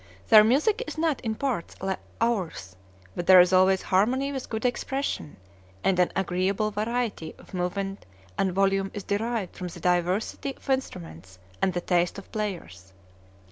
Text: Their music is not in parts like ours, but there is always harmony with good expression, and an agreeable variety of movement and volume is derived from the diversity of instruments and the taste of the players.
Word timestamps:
Their 0.29 0.43
music 0.43 0.83
is 0.87 0.97
not 0.97 1.21
in 1.21 1.35
parts 1.35 1.75
like 1.79 1.99
ours, 2.19 2.75
but 3.15 3.27
there 3.27 3.39
is 3.39 3.53
always 3.53 3.83
harmony 3.83 4.31
with 4.31 4.49
good 4.49 4.65
expression, 4.65 5.37
and 5.83 5.99
an 5.99 6.11
agreeable 6.15 6.71
variety 6.71 7.35
of 7.37 7.53
movement 7.53 8.07
and 8.35 8.51
volume 8.51 8.89
is 8.95 9.03
derived 9.03 9.55
from 9.55 9.67
the 9.67 9.79
diversity 9.79 10.55
of 10.55 10.69
instruments 10.71 11.37
and 11.61 11.73
the 11.73 11.81
taste 11.81 12.17
of 12.17 12.23
the 12.23 12.29
players. 12.31 12.93